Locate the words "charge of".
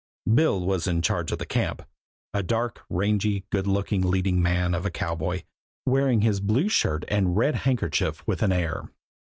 1.03-1.37